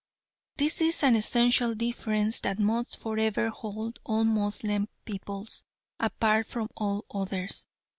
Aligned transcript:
This 0.57 0.81
is 0.81 1.03
an 1.03 1.15
essential 1.15 1.75
difference 1.75 2.39
that 2.39 2.57
must 2.57 2.97
for 2.97 3.19
ever 3.19 3.49
hold 3.49 3.99
all 4.03 4.23
Moslem 4.23 4.89
peoples 5.05 5.63
apart 5.99 6.47
from 6.47 6.69
all 6.75 7.05
others. 7.13 7.67